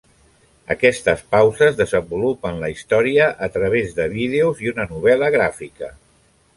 [0.75, 5.97] Aquestes pauses desenvolupen la història a través de vídeos i una novel·la gràfica.